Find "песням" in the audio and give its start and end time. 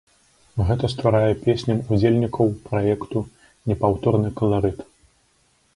1.43-1.83